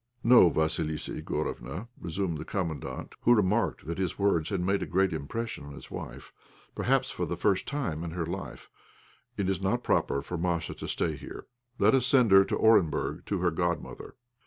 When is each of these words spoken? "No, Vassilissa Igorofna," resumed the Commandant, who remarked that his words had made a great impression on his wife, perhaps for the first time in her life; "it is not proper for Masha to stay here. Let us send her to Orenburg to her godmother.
"No, 0.23 0.49
Vassilissa 0.49 1.13
Igorofna," 1.21 1.87
resumed 1.99 2.39
the 2.39 2.43
Commandant, 2.43 3.13
who 3.21 3.35
remarked 3.35 3.85
that 3.85 3.99
his 3.99 4.17
words 4.17 4.49
had 4.49 4.59
made 4.59 4.81
a 4.81 4.87
great 4.87 5.13
impression 5.13 5.63
on 5.63 5.75
his 5.75 5.91
wife, 5.91 6.33
perhaps 6.73 7.11
for 7.11 7.27
the 7.27 7.37
first 7.37 7.67
time 7.67 8.03
in 8.03 8.09
her 8.09 8.25
life; 8.25 8.67
"it 9.37 9.47
is 9.47 9.61
not 9.61 9.83
proper 9.83 10.23
for 10.23 10.39
Masha 10.39 10.73
to 10.73 10.87
stay 10.87 11.15
here. 11.15 11.45
Let 11.77 11.93
us 11.93 12.07
send 12.07 12.31
her 12.31 12.43
to 12.45 12.55
Orenburg 12.57 13.25
to 13.25 13.41
her 13.41 13.51
godmother. 13.51 14.15